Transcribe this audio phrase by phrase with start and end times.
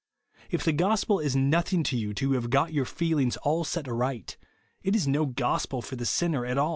[0.49, 3.63] If the gos pel is nothing to you till you have got your feelings all
[3.63, 4.35] set right,
[4.81, 6.69] it is no gospel for the sinner at aU.